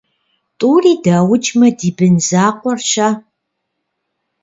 [0.59, 3.07] -ТӀури даукӀмэ, ди бын закъуэр- щэ?